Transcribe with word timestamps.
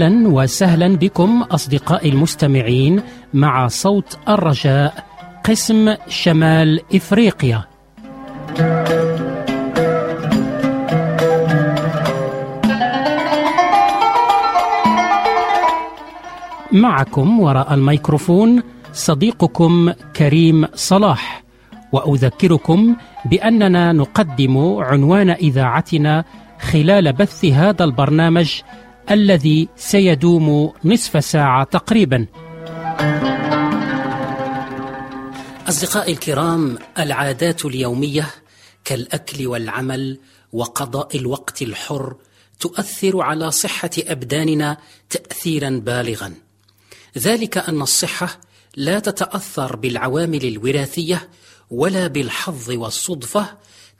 أهلا 0.00 0.28
وسهلا 0.28 0.96
بكم 0.96 1.42
أصدقائي 1.42 2.08
المستمعين 2.08 3.02
مع 3.34 3.68
صوت 3.68 4.18
الرجاء 4.28 5.04
قسم 5.44 5.94
شمال 6.08 6.80
إفريقيا. 6.94 7.64
معكم 16.72 17.40
وراء 17.40 17.74
الميكروفون 17.74 18.62
صديقكم 18.92 19.92
كريم 20.16 20.66
صلاح 20.74 21.42
وأذكركم 21.92 22.96
بأننا 23.24 23.92
نقدم 23.92 24.76
عنوان 24.78 25.30
إذاعتنا 25.30 26.24
خلال 26.60 27.12
بث 27.12 27.44
هذا 27.44 27.84
البرنامج 27.84 28.62
الذي 29.10 29.68
سيدوم 29.76 30.72
نصف 30.84 31.24
ساعة 31.24 31.64
تقريبا. 31.64 32.26
أصدقائي 35.68 36.12
الكرام 36.12 36.78
العادات 36.98 37.64
اليومية 37.64 38.30
كالأكل 38.84 39.46
والعمل 39.46 40.18
وقضاء 40.52 41.16
الوقت 41.16 41.62
الحر 41.62 42.16
تؤثر 42.60 43.20
على 43.22 43.50
صحة 43.50 43.90
أبداننا 43.98 44.76
تاثيرا 45.10 45.70
بالغا. 45.70 46.34
ذلك 47.18 47.58
أن 47.58 47.82
الصحة 47.82 48.40
لا 48.76 48.98
تتأثر 48.98 49.76
بالعوامل 49.76 50.44
الوراثية 50.44 51.28
ولا 51.70 52.06
بالحظ 52.06 52.70
والصدفة 52.70 53.46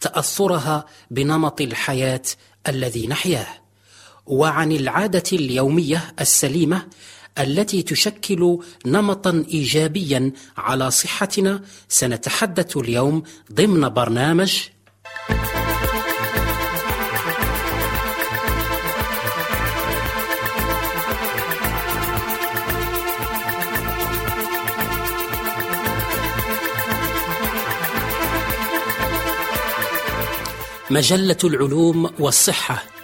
تأثرها 0.00 0.86
بنمط 1.10 1.60
الحياة 1.60 2.22
الذي 2.68 3.06
نحياه. 3.06 3.60
وعن 4.26 4.72
العادة 4.72 5.22
اليومية 5.32 6.14
السليمة 6.20 6.86
التي 7.38 7.82
تشكل 7.82 8.58
نمطا 8.86 9.44
ايجابيا 9.48 10.32
على 10.56 10.90
صحتنا 10.90 11.62
سنتحدث 11.88 12.76
اليوم 12.76 13.22
ضمن 13.52 13.88
برنامج 13.88 14.60
مجلة 30.90 31.36
العلوم 31.44 32.10
والصحة. 32.18 32.99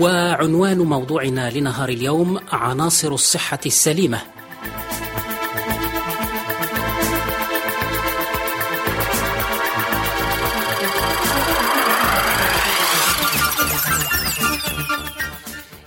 وعنوان 0.00 0.78
موضوعنا 0.78 1.50
لنهار 1.50 1.88
اليوم 1.88 2.40
عناصر 2.52 3.14
الصحة 3.14 3.58
السليمة. 3.66 4.20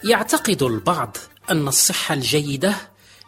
يعتقد 0.04 0.64
البعض 0.64 1.18
أن 1.50 1.68
الصحة 1.68 2.14
الجيدة 2.14 2.76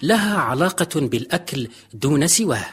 لها 0.02 0.38
علاقة 0.38 1.00
بالأكل 1.00 1.68
دون 1.94 2.28
سواه 2.28 2.66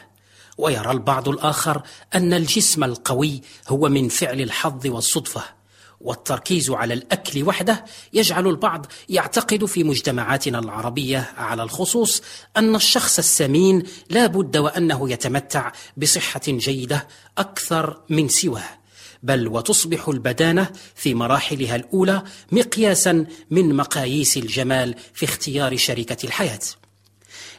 ويرى 0.57 0.91
البعض 0.91 1.29
الآخر 1.29 1.81
أن 2.15 2.33
الجسم 2.33 2.83
القوي 2.83 3.41
هو 3.67 3.89
من 3.89 4.09
فعل 4.09 4.41
الحظ 4.41 4.87
والصدفة. 4.87 5.58
والتركيز 6.01 6.69
على 6.69 6.93
الأكل 6.93 7.43
وحده 7.43 7.85
يجعل 8.13 8.47
البعض 8.47 8.85
يعتقد 9.09 9.65
في 9.65 9.83
مجتمعاتنا 9.83 10.59
العربية 10.59 11.29
على 11.37 11.63
الخصوص 11.63 12.21
أن 12.57 12.75
الشخص 12.75 13.17
السمين 13.17 13.83
لا 14.09 14.27
بد 14.27 14.57
وأنه 14.57 15.11
يتمتع 15.11 15.71
بصحة 15.97 16.41
جيدة 16.47 17.07
أكثر 17.37 18.01
من 18.09 18.27
سواه 18.27 18.79
بل 19.23 19.47
وتصبح 19.47 20.09
البدانة 20.09 20.71
في 20.95 21.15
مراحلها 21.15 21.75
الأولى 21.75 22.23
مقياسا 22.51 23.25
من 23.51 23.75
مقاييس 23.75 24.37
الجمال 24.37 24.95
في 25.13 25.25
اختيار 25.25 25.77
شريكه 25.77 26.25
الحياة. 26.25 26.59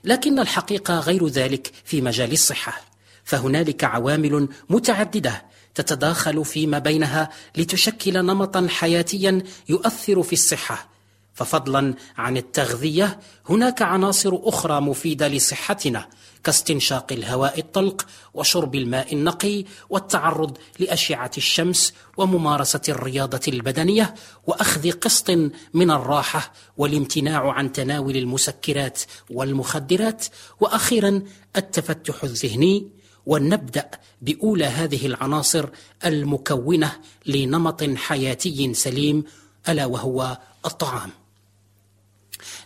لكن 0.04 0.38
الحقيقة 0.38 1.00
غير 1.00 1.26
ذلك 1.26 1.72
في 1.84 2.00
مجال 2.00 2.32
الصحة 2.32 2.80
فهنالك 3.24 3.84
عوامل 3.84 4.48
متعددة 4.68 5.42
تتداخل 5.74 6.44
فيما 6.44 6.78
بينها 6.78 7.30
لتشكل 7.56 8.24
نمطا 8.24 8.66
حياتيا 8.70 9.42
يؤثر 9.68 10.22
في 10.22 10.32
الصحة. 10.32 10.90
ففضلا 11.34 11.94
عن 12.16 12.36
التغذية 12.36 13.20
هناك 13.48 13.82
عناصر 13.82 14.38
أخرى 14.42 14.80
مفيدة 14.80 15.28
لصحتنا 15.28 16.08
كاستنشاق 16.44 17.12
الهواء 17.12 17.58
الطلق 17.58 18.06
وشرب 18.34 18.74
الماء 18.74 19.14
النقي 19.14 19.64
والتعرض 19.90 20.58
لأشعة 20.78 21.30
الشمس 21.36 21.94
وممارسة 22.16 22.80
الرياضة 22.88 23.40
البدنية 23.48 24.14
وأخذ 24.46 24.90
قسط 24.90 25.30
من 25.74 25.90
الراحة 25.90 26.52
والامتناع 26.76 27.52
عن 27.52 27.72
تناول 27.72 28.16
المسكرات 28.16 29.00
والمخدرات. 29.30 30.26
وأخيرا 30.60 31.22
التفتح 31.56 32.24
الذهني 32.24 32.99
ونبدأ 33.26 33.90
بأولى 34.22 34.64
هذه 34.64 35.06
العناصر 35.06 35.68
المكونة 36.04 36.92
لنمط 37.26 37.84
حياتي 37.96 38.74
سليم 38.74 39.24
ألا 39.68 39.86
وهو 39.86 40.38
الطعام. 40.66 41.10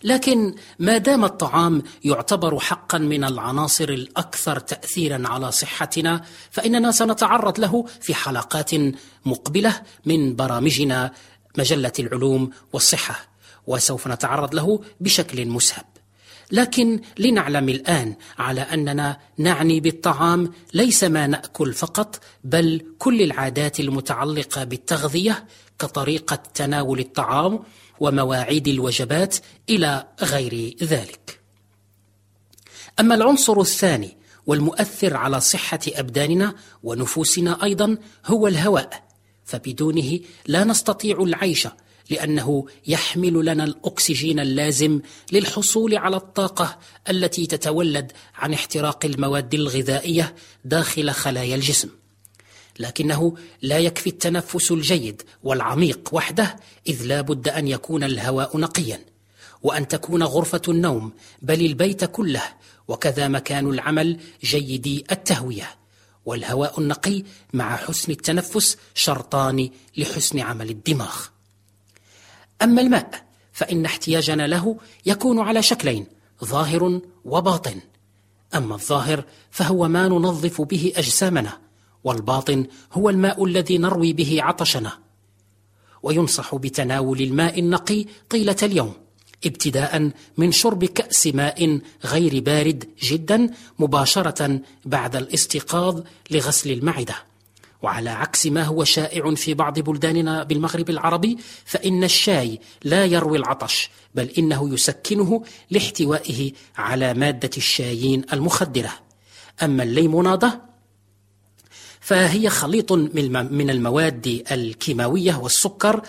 لكن 0.05 0.55
ما 0.79 0.99
دام 0.99 1.25
الطعام 1.25 1.83
يعتبر 2.05 2.59
حقا 2.59 2.99
من 2.99 3.25
العناصر 3.25 3.89
الأكثر 3.89 4.59
تاثيرا 4.59 5.29
على 5.29 5.53
صحتنا 5.53 6.25
فإننا 6.51 6.93
سنتعرض 6.93 7.61
له 7.61 7.87
في 8.01 8.15
حلقات 8.15 8.71
مقبلة 9.25 9.83
من 10.07 10.37
برامجنا 10.37 11.13
مجلة 11.59 11.93
العلوم 11.99 12.51
والصحة 12.73 13.27
وسوف 13.67 14.07
نتعرض 14.07 14.55
له 14.55 14.81
بشكل 15.01 15.47
مسهب. 15.47 15.85
لكن 16.53 17.01
لنعلم 17.19 17.69
الآن 17.69 18.15
على 18.39 18.61
أننا 18.61 19.19
نعني 19.39 19.81
بالطعام 19.81 20.53
ليس 20.75 21.05
ما 21.05 21.27
نأكل 21.27 21.73
فقط 21.73 22.21
بل 22.45 22.87
كل 22.99 23.23
العادات 23.23 23.81
المتعلقة 23.81 24.65
بالتغذية 24.65 25.45
كطريقة 25.79 26.37
تناول 26.55 27.01
الطعام 27.01 27.61
ومواعيد 28.01 28.69
الوجبات 28.69 29.37
إلى 29.71 30.07
غير 30.23 30.77
ذلك. 30.83 31.41
أما 33.01 33.15
العنصر 33.15 33.61
الثاني 33.61 34.17
والمؤثر 34.47 35.17
على 35.17 35.41
صحة 35.41 35.81
أبداننا 35.89 36.55
ونفوسنا 36.83 37.63
أيضا 37.63 37.97
هو 38.27 38.49
الهواء 38.49 39.05
فبدونه 39.45 40.21
لا 40.47 40.65
نستطيع 40.65 41.23
العيش 41.23 41.69
لأنه 42.11 42.67
يحمل 42.87 43.45
لنا 43.45 43.65
الأكسجين 43.65 44.41
اللازم 44.41 45.01
للحصول 45.33 45.97
على 45.97 46.17
الطاقة 46.17 46.79
التي 47.11 47.47
تتولد 47.47 48.13
عن 48.35 48.53
احتراق 48.53 49.05
المواد 49.05 49.55
الغذائية 49.55 50.35
داخل 50.65 51.11
خلايا 51.11 51.55
الجسم. 51.55 51.89
لكنه 52.79 53.35
لا 53.63 53.79
يكفي 53.79 54.11
التنفس 54.11 54.73
الجيد 54.73 55.23
والعميق 55.43 56.09
وحده 56.13 56.57
إذ 56.87 57.03
لا 57.03 57.21
بد 57.21 57.49
أن 57.49 57.69
يكون 57.69 58.05
الهواء 58.05 58.59
نقيا 58.59 59.01
وأن 59.63 59.89
تكون 59.89 60.23
غرفة 60.23 60.63
النوم 60.69 61.13
بل 61.43 61.67
البيت 61.67 62.05
كله 62.05 62.43
وكذا 62.89 63.29
مكان 63.29 63.71
العمل 63.71 64.21
جيدي 64.45 65.05
التهوية. 65.13 65.77
والهواء 66.27 66.81
النقي 66.81 67.23
مع 67.53 67.77
حسن 67.77 68.13
التنفس 68.13 68.77
شرطان 68.95 69.71
لحسن 69.97 70.39
عمل 70.39 70.71
الدماغ. 70.71 71.34
أما 72.63 72.81
الماء 72.81 73.25
فإن 73.53 73.85
احتياجنا 73.85 74.47
له 74.47 74.77
يكون 75.07 75.39
على 75.39 75.63
شكلين 75.63 76.07
ظاهر 76.45 77.01
وباطن. 77.25 77.81
أما 78.55 78.75
الظاهر 78.75 79.25
فهو 79.51 79.89
ما 79.89 80.09
ننظف 80.09 80.61
به 80.61 80.93
أجسامنا 80.97 81.59
والباطن 82.05 82.67
هو 82.93 83.11
الماء 83.11 83.45
الذي 83.45 83.79
نروي 83.79 84.13
به 84.13 84.43
عطشنا. 84.43 84.93
وينصح 86.03 86.55
بتناول 86.55 87.21
الماء 87.21 87.59
النقي 87.59 88.05
طيلة 88.31 88.57
اليوم 88.63 88.93
ابتداء 89.47 90.11
من 90.37 90.53
شرب 90.53 90.85
كأس 90.85 91.27
ماء 91.27 91.81
غير 92.05 92.41
بارد 92.41 92.85
جدا 93.03 93.51
مباشرة 93.79 94.61
بعد 94.85 95.17
الاستيقاظ 95.17 96.03
لغسل 96.31 96.71
المعدة. 96.71 97.34
وعلى 97.85 98.11
عكس 98.11 98.47
ما 98.47 98.63
هو 98.63 98.85
شائع 98.85 99.35
في 99.35 99.55
بعض 99.55 99.79
بلداننا 99.79 100.43
بالمغرب 100.43 100.91
العربي 100.91 101.39
فإن 101.65 102.05
الشاي 102.05 102.61
لا 102.85 103.05
يروي 103.05 103.39
العطش 103.39 103.91
بل 104.15 104.31
إنه 104.39 104.75
يسكنه 104.75 105.43
لاحتوائه 105.71 106.53
على 106.77 107.15
مادة 107.15 107.51
الشايين 107.57 108.25
المخدرة. 108.33 108.91
أما 109.63 109.83
الليمونادة 109.83 110.61
فهي 112.01 112.51
خليط 112.51 112.93
من 112.93 113.71
المواد 113.71 114.45
الكيماوية 114.53 115.37
والسكر 115.37 116.03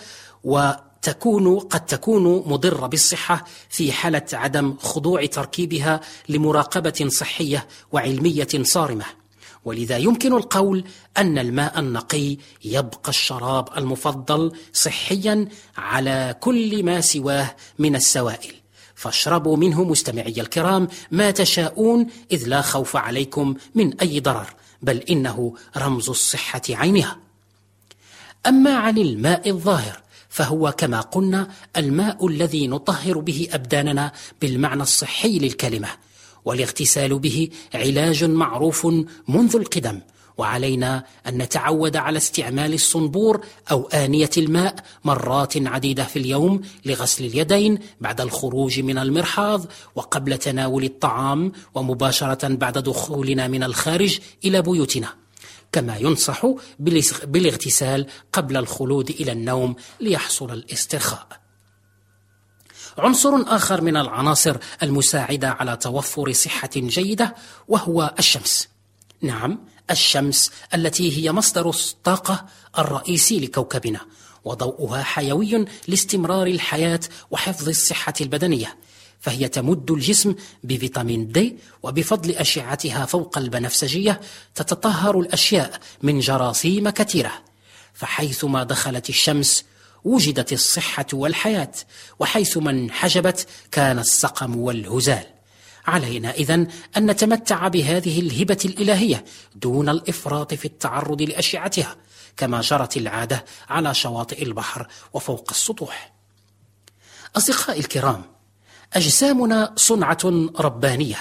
وتكون 0.44 1.58
قد 1.58 1.86
تكون 1.86 2.24
مضرة 2.24 2.86
بالصحة 2.86 3.44
في 3.68 3.92
حالة 3.92 4.26
عدم 4.32 4.76
خضوع 4.78 5.26
تركيبها 5.26 6.00
لمراقبة 6.28 7.08
صحية 7.08 7.66
وعلمية 7.92 8.48
صارمة. 8.62 9.04
ولذا 9.66 9.96
يمكن 9.96 10.32
القول 10.32 10.84
أن 11.16 11.38
الماء 11.38 11.78
النقي 11.80 12.36
يبقى 12.64 13.08
الشراب 13.08 13.68
المفضل 13.76 14.52
صحيا 14.72 15.48
على 15.76 16.36
كل 16.40 16.82
ما 16.82 17.00
سواه 17.00 17.56
من 17.78 17.96
السوائل. 17.96 18.54
فاشربوا 18.94 19.56
منه 19.56 19.84
مستمعي 19.84 20.40
الكرام 20.40 20.88
ما 21.10 21.30
تشاءون 21.30 22.06
إذ 22.32 22.48
لا 22.48 22.62
خوف 22.62 22.96
عليكم 22.96 23.54
من 23.74 24.00
أي 24.00 24.20
ضرر 24.20 24.54
بل 24.82 24.96
إنه 24.96 25.54
رمز 25.76 26.08
الصحة 26.10 26.62
عينها. 26.70 27.18
أما 28.46 28.76
عن 28.76 28.98
الماء 28.98 29.50
الظاهر 29.50 30.02
فهو 30.28 30.72
كما 30.72 31.00
قلنا 31.00 31.48
الماء 31.76 32.26
الذي 32.26 32.66
نطهر 32.66 33.18
به 33.18 33.48
أبداننا 33.52 34.12
بالمعنى 34.40 34.82
الصحي 34.82 35.38
للكلمة 35.38 35.88
والاغتسال 36.46 37.18
به 37.18 37.48
علاج 37.74 38.24
معروف 38.24 38.86
منذ 39.28 39.56
القدم. 39.56 40.00
وعلينا 40.38 41.04
أن 41.26 41.38
نتعود 41.38 41.96
على 41.96 42.16
استعمال 42.16 42.74
الصنبور 42.74 43.40
أو 43.70 43.88
آنية 43.88 44.30
الماء 44.36 44.74
مرات 45.04 45.66
عديدة 45.66 46.04
في 46.04 46.18
اليوم 46.18 46.60
لغسل 46.84 47.24
اليدين 47.24 47.78
بعد 48.00 48.20
الخروج 48.20 48.80
من 48.80 48.98
المرحاض 48.98 49.66
وقبل 49.94 50.38
تناول 50.38 50.84
الطعام 50.84 51.52
ومباشرة 51.74 52.48
بعد 52.48 52.78
دخولنا 52.78 53.48
من 53.48 53.62
الخارج 53.62 54.18
إلى 54.44 54.62
بيوتنا. 54.62 55.08
كما 55.72 55.96
ينصح 55.96 56.46
بالاغتسال 57.28 58.06
قبل 58.32 58.56
الخلود 58.56 59.10
إلى 59.10 59.32
النوم 59.32 59.76
ليحصل 60.00 60.52
الاسترخاء. 60.52 61.45
عنصر 62.98 63.30
آخر 63.46 63.80
من 63.80 63.96
العناصر 63.96 64.56
المساعدة 64.82 65.48
على 65.50 65.76
توفر 65.76 66.32
صحة 66.32 66.70
جيدة 66.76 67.34
وهو 67.68 68.14
الشمس. 68.18 68.68
نعم، 69.22 69.58
الشمس 69.90 70.50
التي 70.74 71.18
هي 71.18 71.32
مصدر 71.32 71.70
الطاقة 71.70 72.46
الرئيسي 72.78 73.40
لكوكبنا، 73.40 74.00
وضوءها 74.44 75.02
حيوي 75.02 75.64
لاستمرار 75.88 76.46
الحياة 76.46 77.00
وحفظ 77.30 77.68
الصحة 77.68 78.14
البدنية. 78.20 78.76
فهي 79.20 79.48
تمد 79.48 79.90
الجسم 79.90 80.34
بفيتامين 80.64 81.32
دي 81.32 81.56
وبفضل 81.82 82.30
أشعتها 82.30 83.06
فوق 83.06 83.38
البنفسجية 83.38 84.20
تتطهر 84.54 85.20
الأشياء 85.20 85.80
من 86.02 86.20
جراثيم 86.20 86.90
كثيرة 86.90 87.32
فحيثما 87.94 88.64
دخلت 88.64 89.08
الشمس 89.08 89.64
وجدت 90.06 90.52
الصحة 90.52 91.06
والحياة 91.12 91.72
وحيثما 92.18 92.70
انحجبت 92.70 93.46
كان 93.70 93.98
السقم 93.98 94.56
والهزال. 94.56 95.26
علينا 95.86 96.30
إذن 96.30 96.68
أن 96.96 97.10
نتمتع 97.10 97.68
بهذه 97.68 98.20
الهبة 98.20 98.58
الإلهية 98.64 99.24
دون 99.54 99.88
الإفراط 99.88 100.54
في 100.54 100.64
التعرض 100.64 101.22
لأشعتها 101.22 101.96
كما 102.36 102.60
جرت 102.60 102.96
العادة 102.96 103.44
على 103.68 103.94
شواطئ 103.94 104.42
البحر 104.42 104.88
وفوق 105.12 105.46
السطوح. 105.50 106.12
أصدقائي 107.36 107.80
الكرام 107.80 108.24
أجسامنا 108.92 109.72
صنعة 109.76 110.50
ربانية 110.58 111.18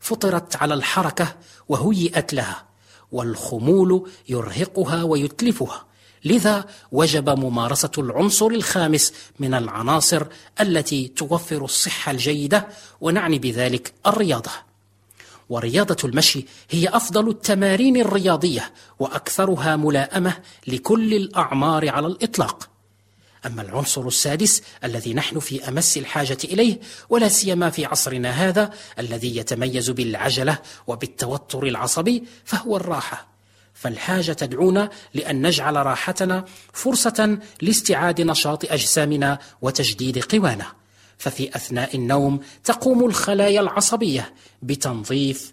فطرت 0.00 0.56
على 0.56 0.74
الحركة 0.74 1.36
وهيئت 1.68 2.34
لها 2.34 2.64
والخمول 3.12 4.10
يرهقها 4.28 5.02
ويتلفها 5.02 5.86
لذا 6.24 6.64
وجب 6.92 7.30
ممارسة 7.30 7.90
العنصر 7.98 8.46
الخامس 8.46 9.12
من 9.38 9.54
العناصر 9.54 10.26
التي 10.60 11.08
توفر 11.08 11.64
الصحة 11.64 12.12
الجيدة 12.12 12.68
ونعني 13.00 13.38
بذلك 13.38 13.92
الرياضة. 14.06 14.50
ورياضة 15.48 15.96
المشي 16.04 16.46
هي 16.70 16.88
أفضل 16.88 17.28
التمارين 17.28 17.96
الرياضية 17.96 18.72
وأكثرها 18.98 19.76
ملائمة 19.76 20.36
لكل 20.66 21.14
الأعمار 21.14 21.88
على 21.88 22.06
الإطلاق. 22.06 22.68
أما 23.46 23.62
العنصر 23.62 24.06
السادس 24.06 24.62
الذي 24.84 25.14
نحن 25.14 25.38
في 25.38 25.68
أمس 25.68 25.96
الحاجة 25.96 26.38
إليه 26.44 26.80
ولا 27.10 27.28
سيما 27.28 27.70
في 27.70 27.84
عصرنا 27.84 28.30
هذا 28.30 28.70
الذي 28.98 29.36
يتميز 29.36 29.90
بالعجلة 29.90 30.58
وبالتوتر 30.86 31.66
العصبي 31.66 32.24
فهو 32.44 32.76
الراحة. 32.76 33.33
فالحاجة 33.84 34.32
تدعونا 34.32 34.90
لأن 35.14 35.46
نجعل 35.46 35.86
راحتنا 35.86 36.44
فرصة 36.72 37.38
لاستعاد 37.62 38.20
نشاط 38.20 38.64
أجسامنا 38.72 39.38
وتجديد 39.62 40.18
قوانا. 40.18 40.66
ففي 41.18 41.56
أثناء 41.56 41.96
النوم 41.96 42.40
تقوم 42.64 43.04
الخلايا 43.04 43.60
العصبية 43.60 44.34
بتنظيف 44.62 45.52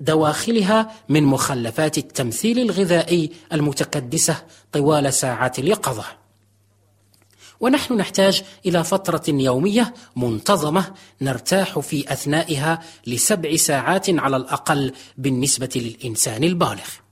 دواخلها 0.00 0.92
من 1.08 1.22
مخلفات 1.22 1.98
التمثيل 1.98 2.58
الغذائي 2.58 3.30
المتكدسة 3.52 4.36
طوال 4.72 5.14
ساعات 5.14 5.58
اليقظة. 5.58 6.04
ونحن 7.60 7.94
نحتاج 7.94 8.42
إلى 8.66 8.84
فترة 8.84 9.24
يومية 9.28 9.94
منتظمة 10.16 10.94
نرتاح 11.20 11.78
في 11.78 12.12
أثنائها 12.12 12.82
لسبع 13.06 13.56
ساعات 13.56 14.10
على 14.10 14.36
الأقل 14.36 14.92
بالنسبة 15.18 15.70
للإنسان 15.76 16.44
البالغ. 16.44 17.07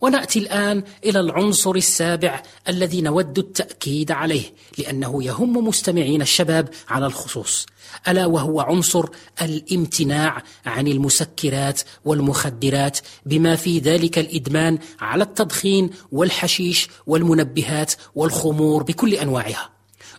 ونأتي 0.00 0.38
الآن 0.38 0.82
إلى 1.04 1.20
العنصر 1.20 1.70
السابع 1.70 2.42
الذي 2.68 3.00
نود 3.00 3.38
التأكيد 3.38 4.10
عليه 4.10 4.54
لأنه 4.78 5.24
يهم 5.24 5.66
مستمعين 5.68 6.22
الشباب 6.22 6.68
على 6.88 7.06
الخصوص. 7.06 7.66
ألا 8.08 8.26
وهو 8.26 8.60
عنصر 8.60 9.04
الامتناع 9.42 10.42
عن 10.66 10.86
المسكرات 10.86 11.80
والمخدرات 12.04 12.98
بما 13.26 13.56
في 13.56 13.78
ذلك 13.78 14.18
الإدمان 14.18 14.78
على 15.00 15.24
التدخين 15.24 15.90
والحشيش 16.12 16.88
والمنبهات 17.06 17.92
والخمور 18.14 18.82
بكل 18.82 19.14
أنواعها. 19.14 19.70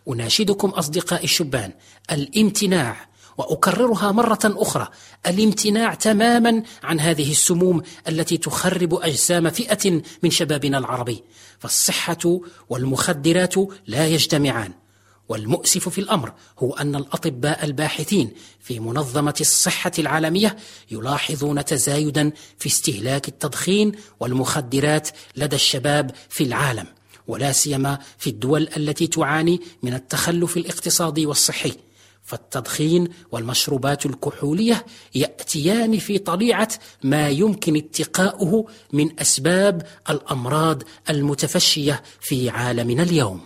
أناشدكم 0.08 0.70
أصدقائي 0.70 1.24
الشبان 1.24 1.72
الامتناع 2.12 3.11
وأكررها 3.38 4.12
مرة 4.12 4.40
أخرى. 4.44 4.88
الامتناع 5.28 5.94
تماما 5.94 6.64
عن 6.84 7.00
هذه 7.00 7.32
السموم 7.32 7.82
التي 8.08 8.38
تخرب 8.38 8.94
أجسام 8.94 9.50
فئة 9.50 10.02
من 10.24 10.30
شبابنا 10.30 10.78
العربي. 10.78 11.24
فالصحة 11.60 12.40
والمخدرات 12.70 13.56
لا 13.88 14.08
يجتمعان. 14.08 14.72
والمؤسف 15.30 15.90
في 15.90 16.02
الأمر 16.02 16.34
هو 16.60 16.74
أن 16.74 16.96
الأطباء 16.96 17.66
الباحثين 17.66 18.32
في 18.60 18.80
منظمة 18.80 19.36
الصحة 19.42 19.92
العالمية 20.00 20.58
يلاحظون 20.92 21.66
تزايدا 21.66 22.32
في 22.60 22.68
استهلاك 22.68 23.28
التدخين 23.28 23.92
والمخدرات 24.20 25.10
لدى 25.36 25.56
الشباب 25.56 26.12
في 26.30 26.44
العالم 26.44 26.86
ولا 27.28 27.52
سيما 27.52 28.00
في 28.18 28.30
الدول 28.30 28.70
التي 28.78 29.08
تعاني 29.08 29.62
من 29.84 29.94
التخلف 29.94 30.58
الاقتصادي 30.58 31.26
والصحي. 31.26 31.74
فالتدخين 32.32 33.08
والمشروبات 33.32 34.06
الكحولية 34.06 34.86
يأتيان 35.16 36.00
في 36.00 36.18
طليعه 36.18 36.70
ما 37.04 37.30
يمكن 37.30 37.76
اتقاؤه 37.76 38.66
من 38.94 39.20
أسباب 39.20 39.82
الأمراض 40.10 40.84
المتفشية 41.10 42.04
في 42.22 42.50
عالمنا 42.50 43.04
اليوم. 43.04 43.42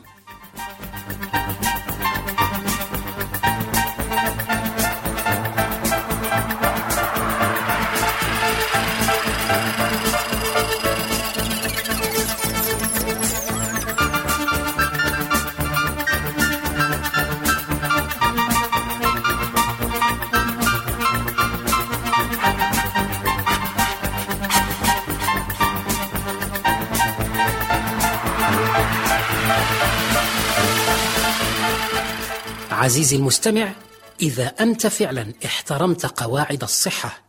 عزيزي 32.86 33.16
المستمع 33.16 33.74
إذا 34.22 34.48
أنت 34.48 34.88
فعلا 34.88 35.34
احترمت 35.46 36.06
قواعد 36.06 36.64
الصحة 36.64 37.24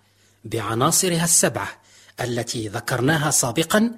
بعناصرها 0.44 1.24
السبعة 1.24 1.68
التي 2.20 2.68
ذكرناها 2.68 3.30
سابقا 3.30 3.96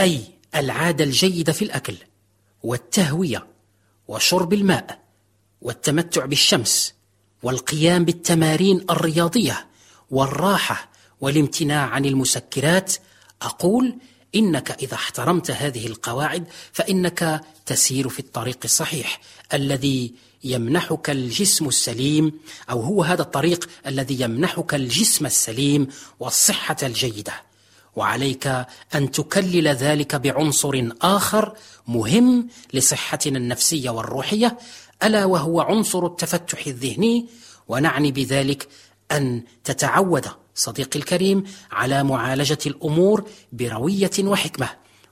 أي 0.00 0.24
العادة 0.54 1.04
الجيدة 1.04 1.52
في 1.52 1.64
الأكل 1.64 1.96
والتهوية 2.62 3.46
وشرب 4.08 4.52
الماء 4.52 5.00
والتمتع 5.62 6.24
بالشمس 6.24 6.94
والقيام 7.42 8.04
بالتمارين 8.04 8.86
الرياضية 8.90 9.66
والراحة 10.10 10.90
والامتناع 11.20 11.86
عن 11.86 12.04
المسكرات 12.04 12.94
أقول 13.42 13.98
إنك 14.38 14.70
إذا 14.70 14.94
احترمت 14.94 15.50
هذه 15.50 15.86
القواعد 15.86 16.44
فإنك 16.72 17.40
تسير 17.66 18.08
في 18.08 18.18
الطريق 18.18 18.58
الصحيح 18.64 19.20
الذي 19.54 20.14
يمنحك 20.44 21.10
الجسم 21.10 21.68
السليم 21.68 22.32
أو 22.70 22.80
هو 22.80 23.02
هذا 23.02 23.22
الطريق 23.22 23.68
الذي 23.86 24.20
يمنحك 24.20 24.74
الجسم 24.74 25.26
السليم 25.26 25.88
والصحة 26.20 26.76
الجيدة. 26.82 27.32
وعليك 27.96 28.46
أن 28.94 29.10
تكلل 29.10 29.68
ذلك 29.68 30.16
بعنصر 30.16 30.88
آخر 31.02 31.56
مهم 31.88 32.48
لصحتنا 32.74 33.38
النفسية 33.38 33.90
والروحية 33.90 34.58
ألا 35.02 35.24
وهو 35.24 35.60
عنصر 35.60 36.06
التفتح 36.06 36.66
الذهني. 36.66 37.26
ونعني 37.68 38.12
بذلك 38.12 38.68
أن 39.12 39.42
تتعود 39.64 40.26
صديقي 40.58 40.98
الكريم 40.98 41.44
على 41.70 42.04
معالجة 42.04 42.58
الأمور 42.66 43.24
بروية 43.52 44.10
وحكمة 44.20 44.68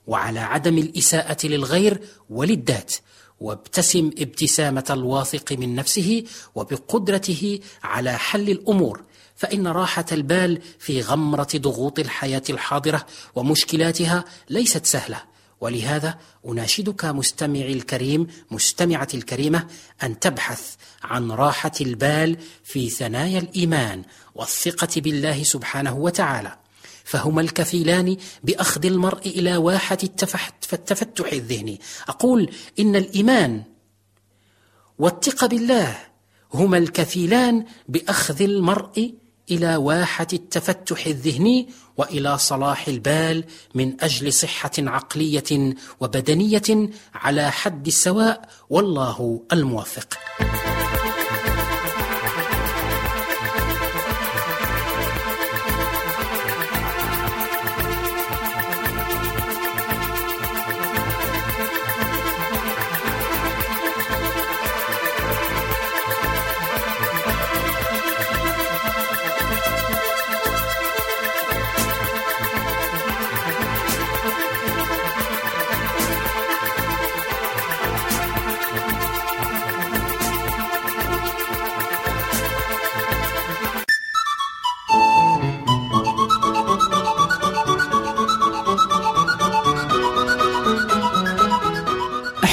وعلى 0.07 0.41
عدم 0.41 0.79
الإساءة 0.79 1.47
للغير 1.47 2.01
وللذات 2.31 2.95
وابتسم 3.41 4.11
ابتسامة 4.19 4.85
الواثق 4.91 5.53
من 5.53 5.75
نفسه 5.75 6.25
وبقدرته 6.55 7.61
على 7.83 8.19
حل 8.19 8.51
الأمور 8.51 9.03
فإن 9.37 9.67
راحة 9.67 10.05
البال 10.13 10.61
في 10.79 11.01
غمرة 11.01 11.49
ضغوط 11.57 11.99
الحياة 11.99 12.43
الحاضرة 12.51 13.07
ومشكلاتها 13.35 14.25
ليست 14.51 14.87
سهلة. 14.87 15.36
ولهذا 15.61 16.19
أناشدك 16.47 17.05
مستمعي 17.05 17.73
الكريم 17.73 18.27
مستمعتي 18.51 19.17
الكريمة 19.17 19.67
أن 20.03 20.19
تبحث 20.19 20.75
عن 21.03 21.31
راحة 21.31 21.73
البال 21.81 22.37
في 22.65 22.91
ثنايا 22.91 23.39
الإيمان 23.39 24.03
والثقة 24.35 25.01
بالله 25.01 25.43
سبحانه 25.43 25.97
وتعالى. 25.97 26.57
فهما 27.05 27.41
الكفيلان 27.41 28.17
بأخذ 28.45 28.87
المرء 28.87 29.29
إلى 29.29 29.57
واحة 29.57 29.99
التفتح 30.03 31.33
الذهني. 31.33 31.81
أقول 32.09 32.51
إن 32.79 32.97
الإيمان 32.97 33.63
والثقة 34.99 35.47
بالله 35.47 35.99
هما 36.55 36.79
الكفيلان 36.79 37.65
بأخذ 37.89 38.43
المرء 38.43 39.15
إلى 39.51 39.77
واحة 39.77 40.27
التفتح 40.33 41.07
الذهني 41.07 41.69
وإلى 41.97 42.39
صلاح 42.39 42.89
البال 42.89 43.45
من 43.75 44.01
أجل 44.01 44.33
صحة 44.33 44.73
عقلية 44.79 45.75
وبدنية 46.01 46.91
على 47.15 47.51
حد 47.51 47.87
السواء 47.87 48.49
والله 48.71 49.43
الموفق 49.53 50.19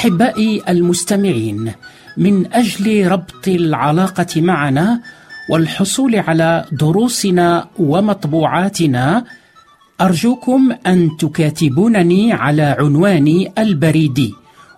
أحبائي 0.04 0.62
المستمعين 0.70 1.74
من 2.18 2.54
أجل 2.54 3.08
ربط 3.08 3.48
العلاقة 3.48 4.42
معنا 4.42 5.02
والحصول 5.50 6.16
على 6.16 6.66
دروسنا 6.72 7.70
ومطبوعاتنا 7.80 9.26
أرجوكم 10.02 10.72
أن 10.88 11.10
تكاتبونني 11.20 12.34
على 12.34 12.62
عنواني 12.62 13.54
البريدي 13.58 14.34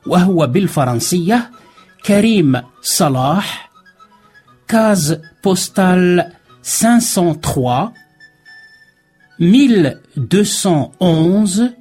وهو 0.07 0.47
بالفرنسية 0.47 1.51
كريم 2.05 2.61
صلاح 2.81 3.71
كاز 4.67 5.17
بوستال 5.43 6.31
503 6.63 7.91
1211 9.41 11.73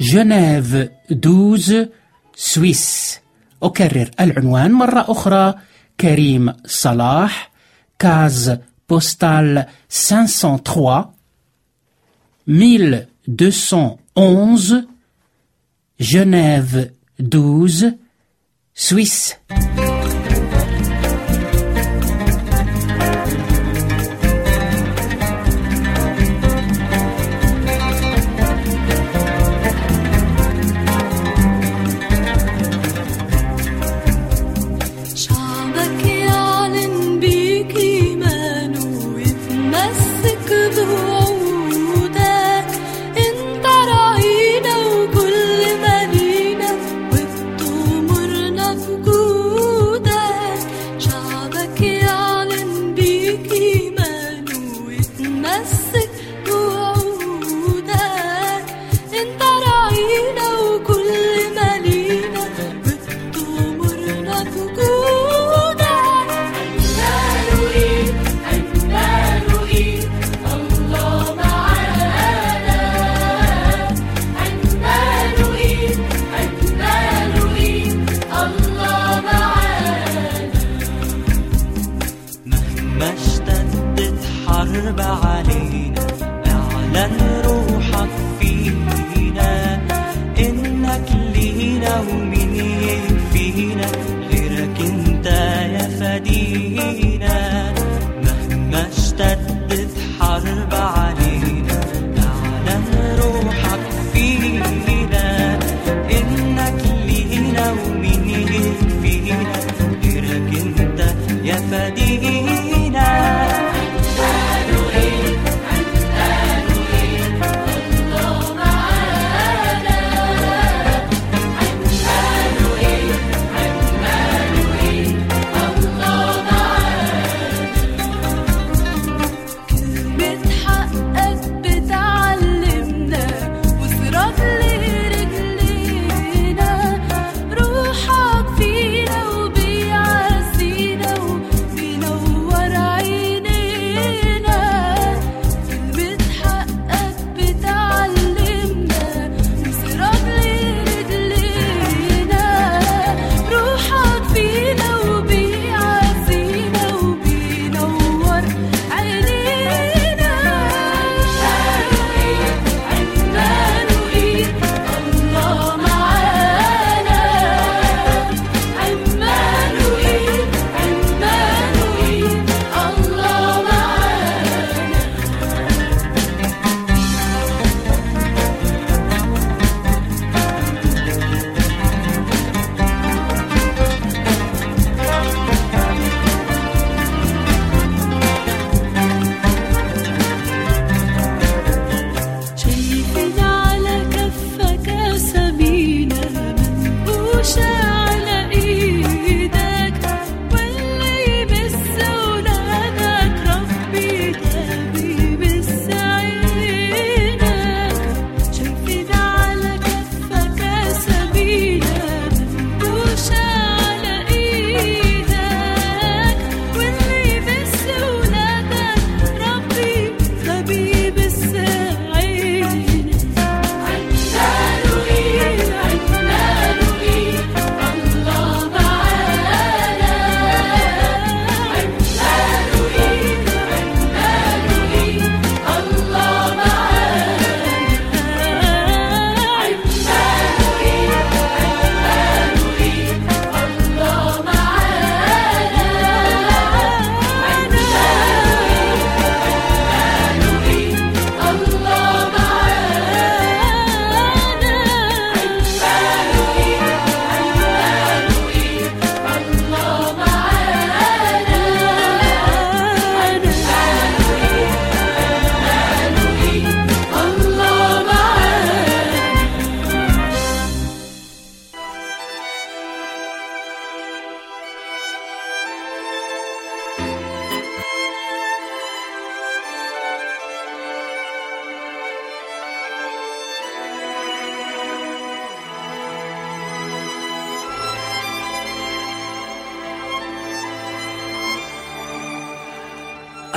جنيف 0.00 0.88
12 1.12 1.88
سويس. 2.44 3.18
أكرر 3.62 4.10
العنوان 4.20 4.72
مرة 4.72 5.04
أخرى 5.08 5.54
كريم 6.00 6.52
صلاح 6.66 7.50
case 7.98 8.58
postale 8.88 9.66
503 9.90 11.10
1211 12.48 14.84
جنيف 16.00 16.88
12 17.20 17.94
Suisse 18.74 19.34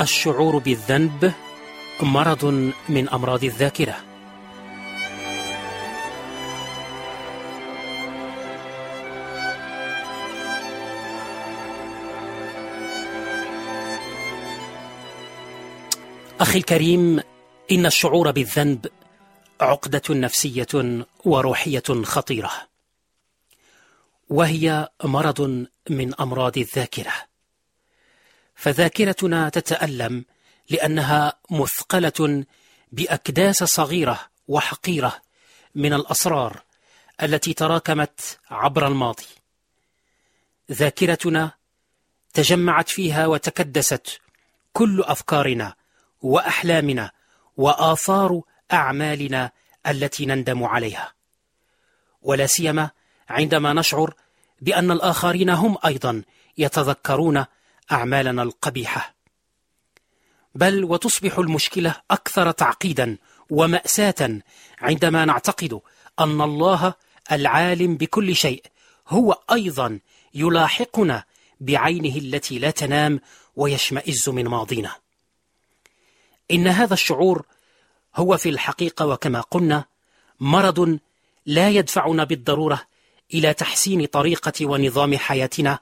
الشعور 0.00 0.58
بالذنب 0.58 1.32
مرض 2.00 2.44
من 2.88 3.08
أمراض 3.08 3.44
الذاكرة. 3.44 3.96
أخي 16.40 16.58
الكريم 16.58 17.20
إن 17.70 17.86
الشعور 17.86 18.30
بالذنب 18.30 18.86
عقدة 19.60 20.02
نفسية 20.10 21.04
وروحية 21.24 22.02
خطيرة 22.02 22.52
وهي 24.28 24.88
مرض 25.04 25.66
من 25.90 26.14
أمراض 26.20 26.58
الذاكرة. 26.58 27.35
فذاكرتنا 28.56 29.48
تتألم 29.48 30.24
لأنها 30.70 31.32
مثقلة 31.50 32.44
بأكداس 32.92 33.64
صغيرة 33.64 34.20
وحقيرة 34.48 35.16
من 35.74 35.92
الأسرار 35.92 36.62
التي 37.22 37.54
تراكمت 37.54 38.38
عبر 38.50 38.86
الماضي. 38.86 39.26
ذاكرتنا 40.72 41.50
تجمعت 42.34 42.88
فيها 42.88 43.26
وتكدست 43.26 44.20
كل 44.72 45.02
أفكارنا 45.06 45.74
وأحلامنا 46.22 47.10
وآثار 47.56 48.40
أعمالنا 48.72 49.50
التي 49.86 50.26
نندم 50.26 50.64
عليها. 50.64 51.12
ولا 52.22 52.46
سيما 52.46 52.90
عندما 53.28 53.72
نشعر 53.72 54.14
بأن 54.60 54.90
الآخرين 54.90 55.50
هم 55.50 55.78
أيضا 55.84 56.22
يتذكرون 56.58 57.44
أعمالنا 57.92 58.42
القبيحة. 58.42 59.14
بل 60.54 60.84
وتصبح 60.84 61.38
المشكلة 61.38 61.94
أكثر 62.10 62.50
تعقيدا 62.50 63.16
ومأساة 63.50 64.40
عندما 64.78 65.24
نعتقد 65.24 65.80
أن 66.20 66.40
الله 66.40 66.94
العالم 67.32 67.96
بكل 67.96 68.36
شيء 68.36 68.62
هو 69.08 69.38
أيضا 69.52 70.00
يلاحقنا 70.34 71.24
بعينه 71.60 72.16
التي 72.16 72.58
لا 72.58 72.70
تنام 72.70 73.20
ويشمئز 73.56 74.28
من 74.28 74.48
ماضينا. 74.48 74.92
إن 76.50 76.66
هذا 76.66 76.94
الشعور 76.94 77.46
هو 78.16 78.36
في 78.36 78.48
الحقيقة 78.48 79.06
وكما 79.06 79.40
قلنا 79.40 79.84
مرض 80.40 80.98
لا 81.46 81.68
يدفعنا 81.68 82.24
بالضرورة 82.24 82.82
إلى 83.34 83.54
تحسين 83.54 84.06
طريقة 84.06 84.66
ونظام 84.66 85.16
حياتنا 85.18 85.78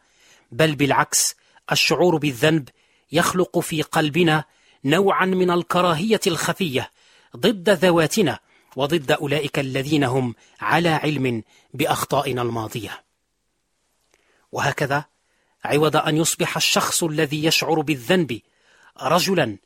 بل 0.53 0.75
بالعكس 0.75 1.37
الشعور 1.73 2.17
بالذنب 2.17 2.69
يخلق 3.13 3.59
في 3.59 3.83
قلبنا 3.83 4.45
نوعا 4.85 5.27
من 5.27 5.51
الكراهية 5.51 6.21
الخفية 6.27 6.91
ضد 7.37 7.71
ذواتنا 7.71 8.39
وضد 8.77 9.13
أولئك 9.13 9.59
الذين 9.59 10.05
هم 10.05 10.35
على 10.61 10.89
علم 10.89 11.43
بأخطائنا 11.75 12.43
الماضية. 12.43 13.05
وهكذا 14.53 15.05
عوض 15.65 15.97
أن 15.97 16.17
يصبح 16.17 16.57
الشخص 16.57 17.03
الذي 17.03 17.45
يشعر 17.45 17.81
بالذنب 17.81 18.41
رجلا 19.03 19.57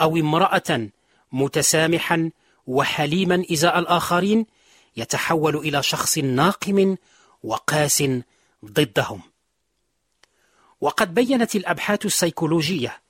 أو 0.00 0.16
امرأة 0.16 0.88
متسامحا 1.32 2.30
وحليما 2.66 3.44
إزاء 3.52 3.78
الآخرين 3.78 4.46
يتحول 4.96 5.56
إلى 5.56 5.82
شخص 5.82 6.18
ناقم 6.18 6.96
وقاس 7.42 8.04
ضدهم. 8.64 9.20
وقد 10.80 11.14
بينت 11.14 11.56
الأبحاث 11.56 12.06
السيكولوجية 12.06 13.00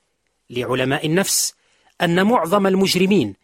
لعلماء 0.50 1.06
النفس 1.06 1.54
أن 2.00 2.26
معظم 2.26 2.66
المجرمين 2.66 3.34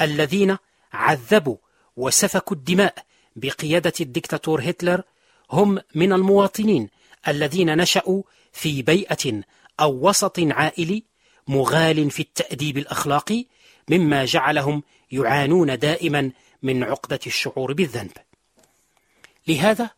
الذين 0.00 0.56
عذبوا 0.92 1.56
وسفكوا 1.96 2.56
الدماء 2.56 2.94
بقيادة 3.36 3.92
الدكتاتور 4.00 4.60
هتلر 4.62 5.02
هم 5.50 5.78
من 5.94 6.12
المواطنين 6.12 6.88
الذين 7.28 7.76
نشأوا 7.76 8.22
في 8.52 8.82
بيئة 8.82 9.42
أو 9.80 10.08
وسط 10.08 10.40
عائلي 10.40 11.02
مغال 11.48 12.10
في 12.10 12.20
التأديب 12.20 12.78
الأخلاقي 12.78 13.46
مما 13.90 14.24
جعلهم 14.24 14.82
يعانون 15.12 15.78
دائما 15.78 16.30
من 16.62 16.84
عقدة 16.84 17.20
الشعور 17.26 17.72
بالذنب. 17.72 18.12
لهذا 19.48 19.90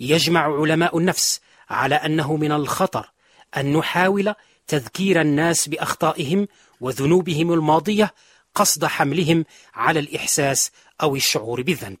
يجمع 0.00 0.60
علماء 0.60 0.98
النفس 0.98 1.40
على 1.70 1.94
أنه 1.94 2.36
من 2.36 2.52
الخطر 2.52 3.10
أن 3.56 3.72
نحاول 3.76 4.34
تذكير 4.66 5.20
الناس 5.20 5.68
بأخطائهم 5.68 6.48
وذنوبهم 6.80 7.52
الماضية 7.52 8.14
قصد 8.54 8.84
حملهم 8.84 9.44
على 9.74 10.00
الإحساس 10.00 10.70
أو 11.02 11.16
الشعور 11.16 11.62
بالذنب. 11.62 11.98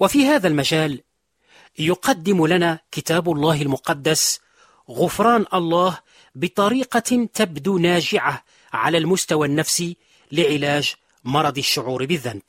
وفي 0.00 0.26
هذا 0.26 0.48
المجال 0.48 1.02
يقدم 1.78 2.46
لنا 2.46 2.78
كتاب 2.92 3.30
الله 3.30 3.62
المقدس 3.62 4.40
غفران 4.90 5.46
الله 5.54 5.98
بطريقة 6.34 7.28
تبدو 7.34 7.78
ناجعة 7.78 8.44
على 8.72 8.98
المستوى 8.98 9.46
النفسي 9.46 9.96
لعلاج 10.32 10.94
مرض 11.24 11.58
الشعور 11.58 12.06
بالذنب. 12.06 12.42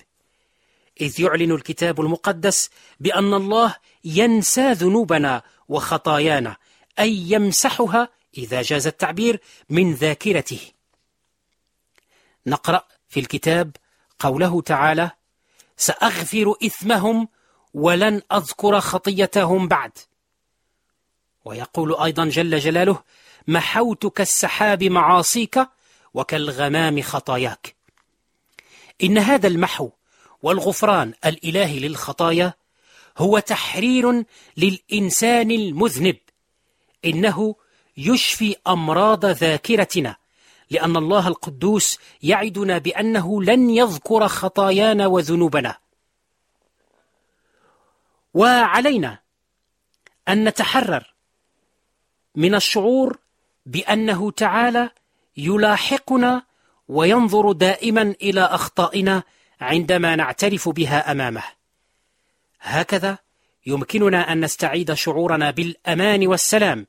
إذ 1.02 1.22
يعلن 1.22 1.52
الكتاب 1.52 2.02
المقدس 2.02 2.70
بأن 3.00 3.34
الله 3.34 3.76
ينسى 4.04 4.72
ذنوبنا 4.72 5.42
وخطايانا 5.70 6.58
أي 7.00 7.32
يمسحها 7.32 8.10
إذا 8.38 8.62
جاز 8.62 8.88
التعبير 8.88 9.42
من 9.70 9.94
ذاكرته. 9.94 10.60
نقرأ 12.48 12.88
في 13.10 13.20
الكتاب 13.20 13.76
قوله 14.20 14.62
تعالى: 14.62 15.12
سأغفر 15.78 16.56
إثمهم 16.66 17.28
ولن 17.74 18.22
أذكر 18.32 18.80
خطيتهم 18.80 19.68
بعد. 19.68 19.92
ويقول 21.46 21.96
أيضا 21.96 22.26
جل 22.26 22.60
جلاله: 22.60 23.04
محوت 23.48 24.06
كالسحاب 24.06 24.84
معاصيك 24.84 25.60
وكالغمام 26.14 27.02
خطاياك. 27.02 27.76
إن 29.04 29.18
هذا 29.18 29.48
المحو 29.48 29.90
والغفران 30.42 31.14
الإلهي 31.26 31.80
للخطايا 31.80 32.54
هو 33.18 33.40
تحرير 33.40 34.24
للإنسان 34.58 35.52
المذنب 35.52 36.18
إنه 37.06 37.56
يشفي 37.98 38.56
أمراض 38.68 39.26
ذاكرتنا 39.26 40.16
لأن 40.72 40.98
الله 40.98 41.28
القدوس 41.28 42.00
يعدنا 42.24 42.78
بأنه 42.78 43.44
لن 43.44 43.70
يذكر 43.70 44.28
خطايانا 44.28 45.08
وذنوبنا. 45.08 45.78
وعلينا 48.34 49.20
أن 50.28 50.48
نتحرر 50.48 51.14
من 52.36 52.56
الشعور 52.56 53.20
بأنه 53.66 54.32
تعالى 54.32 54.90
يلاحقنا 55.38 56.44
وينظر 56.88 57.52
دائما 57.52 58.16
إلى 58.22 58.42
أخطائنا 58.42 59.24
عندما 59.62 60.16
نعترف 60.16 60.70
بها 60.70 61.12
أمامه. 61.12 61.44
هكذا 62.60 63.18
يمكننا 63.68 64.32
أن 64.32 64.44
نستعيد 64.46 64.94
شعورنا 64.94 65.52
بالأمان 65.52 66.28
والسلام 66.28 66.88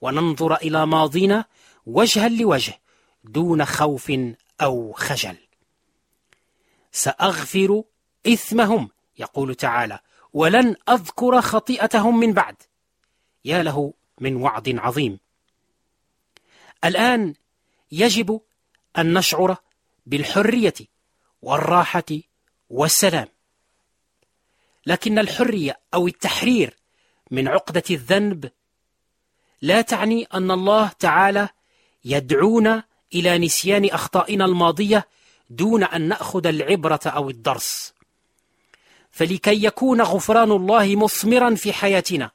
وننظر 0.00 0.54
إلى 0.54 0.86
ماضينا 0.86 1.44
وجها 1.86 2.28
لوجه 2.28 2.80
دون 3.24 3.64
خوف 3.64 4.12
أو 4.60 4.92
خجل. 4.92 5.36
سأغفر 6.92 7.82
إثمهم 8.26 8.90
يقول 9.18 9.54
تعالى 9.54 9.98
ولن 10.32 10.76
أذكر 10.88 11.40
خطيئتهم 11.40 12.20
من 12.20 12.32
بعد. 12.32 12.56
يا 13.44 13.62
له 13.62 13.94
من 14.20 14.36
وعد 14.36 14.78
عظيم. 14.78 15.18
الآن 16.84 17.34
يجب 17.92 18.40
أن 18.98 19.12
نشعر 19.14 19.56
بالحرية 20.06 20.74
والراحة 21.42 22.04
والسلام. 22.70 23.28
لكن 24.86 25.18
الحرية 25.18 25.80
أو 25.94 26.06
التحرير 26.06 26.76
من 27.30 27.48
عقدة 27.48 27.82
الذنب 27.90 28.50
لا 29.62 29.80
تعني 29.80 30.24
أن 30.34 30.50
الله 30.50 30.88
تعالى 30.88 31.48
يدعونا 32.04 32.84
إلى 33.14 33.38
نسيان 33.38 33.84
أخطائنا 33.84 34.44
الماضية 34.44 35.08
دون 35.50 35.84
أن 35.84 36.08
نأخذ 36.08 36.46
العبرة 36.46 37.00
أو 37.06 37.30
الدرس. 37.30 37.94
فلكي 39.10 39.64
يكون 39.64 40.00
غفران 40.02 40.50
الله 40.50 40.96
مثمرا 40.96 41.54
في 41.54 41.72
حياتنا 41.72 42.30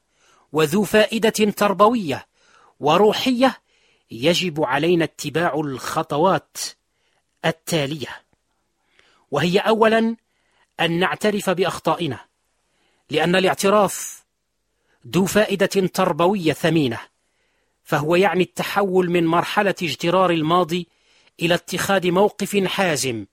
وذو 0.52 0.84
فائدة 0.84 1.30
تربوية 1.30 2.28
وروحية 2.80 3.62
يجب 4.12 4.64
علينا 4.64 5.04
اتباع 5.04 5.54
الخطوات 5.60 6.58
التالية. 7.46 8.22
وهي 9.32 9.60
أولا 9.60 10.16
أن 10.80 11.00
نعترف 11.00 11.50
بأخطائنا. 11.50 12.20
لأن 13.10 13.36
الاعتراف 13.36 14.26
ذو 15.08 15.26
فائدة 15.26 15.66
تربوية 15.68 16.54
ثمينة 16.54 17.00
فهو 17.84 18.16
يعني 18.16 18.44
التحول 18.44 19.10
من 19.10 19.26
مرحلة 19.26 19.76
اجترار 19.84 20.30
الماضي 20.30 20.88
إلى 21.40 21.54
اتخاذ 21.54 22.12
موقف 22.12 22.68
حازم. 22.68 23.26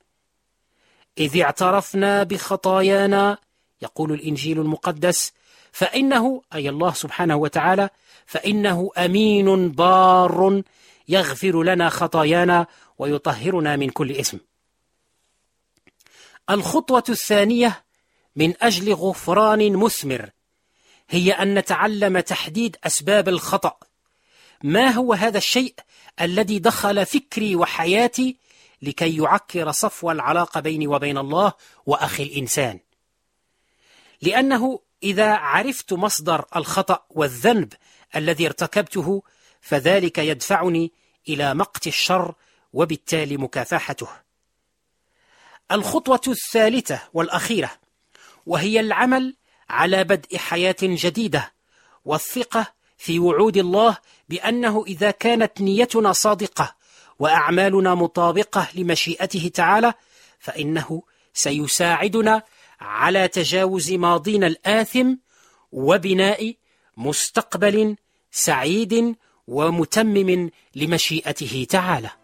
إذ 1.18 1.40
اعترفنا 1.40 2.22
بخطايانا 2.22 3.38
يقول 3.82 4.12
الإنجيل 4.12 4.60
المقدس 4.60 5.32
فإنه 5.72 6.42
أي 6.54 6.68
الله 6.68 6.92
سبحانه 6.92 7.36
وتعالى 7.36 7.88
فإنه 8.26 8.90
أمين 8.98 9.68
بار 9.70 10.62
يغفر 11.08 11.62
لنا 11.62 11.88
خطايانا 11.88 12.66
ويطهرنا 12.98 13.76
من 13.76 13.90
كل 13.90 14.10
إثم. 14.10 14.38
الخطوة 16.50 17.04
الثانية 17.08 17.84
من 18.36 18.54
أجل 18.62 18.92
غفران 18.94 19.76
مثمر 19.76 20.30
هي 21.10 21.32
أن 21.32 21.54
نتعلم 21.54 22.20
تحديد 22.20 22.76
أسباب 22.84 23.28
الخطأ. 23.28 23.76
ما 24.62 24.88
هو 24.88 25.12
هذا 25.12 25.38
الشيء 25.38 25.74
الذي 26.20 26.58
دخل 26.58 27.06
فكري 27.06 27.56
وحياتي 27.56 28.36
لكي 28.82 29.16
يعكر 29.16 29.72
صفو 29.72 30.10
العلاقة 30.10 30.60
بيني 30.60 30.86
وبين 30.86 31.18
الله 31.18 31.52
وأخي 31.86 32.22
الإنسان؟ 32.22 32.80
لأنه 34.22 34.80
إذا 35.02 35.32
عرفت 35.32 35.92
مصدر 35.92 36.44
الخطأ 36.56 37.04
والذنب 37.10 37.72
الذي 38.16 38.46
ارتكبته 38.46 39.22
فذلك 39.60 40.18
يدفعني 40.18 40.92
إلى 41.28 41.54
مقت 41.54 41.86
الشر 41.86 42.34
وبالتالي 42.72 43.36
مكافحته. 43.36 44.08
الخطوة 45.72 46.20
الثالثة 46.28 47.00
والأخيرة 47.12 47.81
وهي 48.46 48.80
العمل 48.80 49.36
على 49.68 50.04
بدء 50.04 50.36
حياة 50.36 50.76
جديدة 50.82 51.52
والثقة 52.04 52.66
في 52.98 53.18
وعود 53.18 53.56
الله 53.56 53.96
بأنه 54.28 54.84
إذا 54.86 55.10
كانت 55.10 55.60
نيتنا 55.60 56.12
صادقة 56.12 56.74
وأعمالنا 57.18 57.94
مطابقة 57.94 58.68
لمشيئته 58.74 59.50
تعالى 59.54 59.94
فإنه 60.38 61.02
سيساعدنا 61.34 62.42
على 62.80 63.28
تجاوز 63.28 63.92
ماضينا 63.92 64.46
الآثم 64.46 65.14
وبناء 65.72 66.54
مستقبل 66.96 67.96
سعيد 68.30 69.16
ومتمم 69.46 70.50
لمشيئته 70.74 71.66
تعالى. 71.70 72.21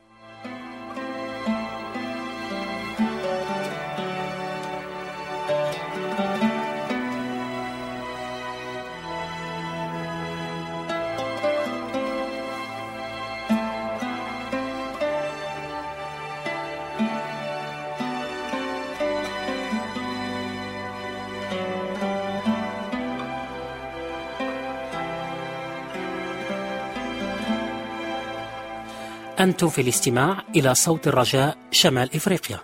أنتم 29.40 29.68
في 29.68 29.80
الاستماع 29.80 30.42
إلى 30.56 30.74
صوت 30.74 31.06
الرجاء 31.08 31.56
شمال 31.70 32.14
إفريقيا. 32.14 32.58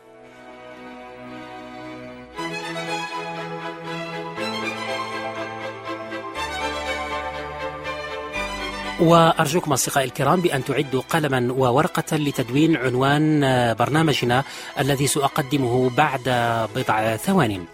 وأرجوكم 9.01 9.73
أصدقائي 9.73 10.07
الكرام 10.07 10.41
بأن 10.41 10.65
تعدوا 10.65 11.03
قلما 11.11 11.53
وورقة 11.53 12.17
لتدوين 12.17 12.77
عنوان 12.77 13.41
برنامجنا 13.75 14.45
الذي 14.79 15.07
سأقدمه 15.07 15.91
بعد 15.91 16.23
بضع 16.77 17.17
ثوان. 17.17 17.65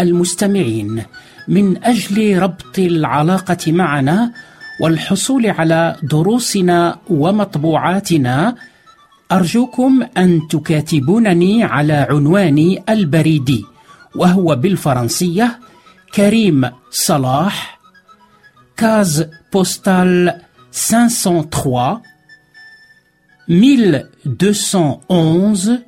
المستمعين 0.00 1.02
من 1.48 1.84
أجل 1.84 2.38
ربط 2.38 2.78
العلاقة 2.78 3.72
معنا 3.72 4.32
والحصول 4.80 5.46
على 5.46 5.96
دروسنا 6.02 6.98
ومطبوعاتنا 7.10 8.54
أرجوكم 9.32 10.02
أن 10.16 10.40
تكاتبونني 10.50 11.64
على 11.64 11.92
عنواني 11.92 12.82
البريدي 12.88 13.64
وهو 14.14 14.56
بالفرنسية 14.56 15.58
كريم 16.14 16.70
صلاح 16.90 17.80
كاز 18.76 19.26
بوستال 19.52 20.40
503 20.90 22.00
1211 23.48 25.78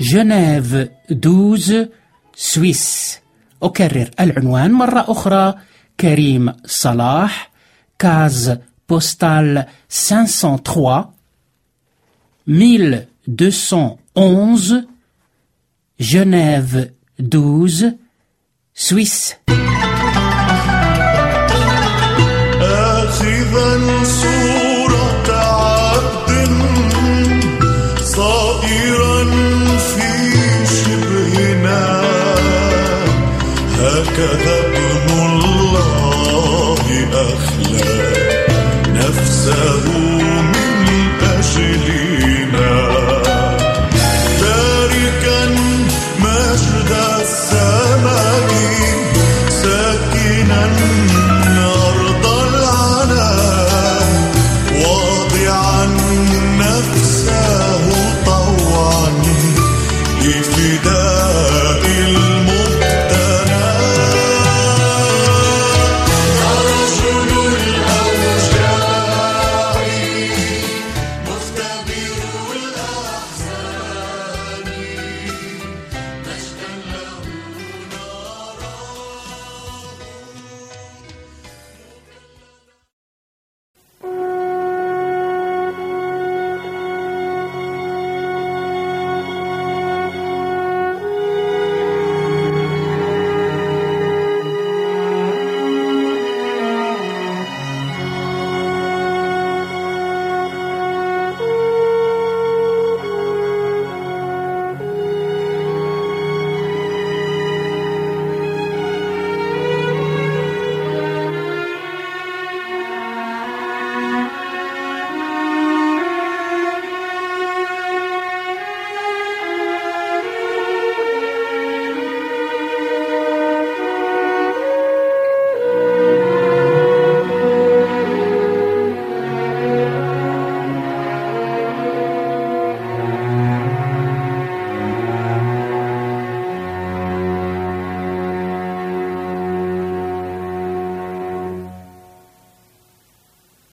جنيف 0.00 0.74
12 1.12 1.88
سويس. 2.40 3.18
أكرر 3.62 4.10
العنوان 4.20 4.72
مرة 4.72 5.04
أخرى 5.08 5.54
كريم 6.00 6.52
صلاح 6.66 7.50
case 7.98 8.58
postale 8.88 9.64
503 9.90 11.10
1211 12.48 14.84
جنيف 16.00 16.88
12 17.20 17.94
Suisse. 18.74 19.34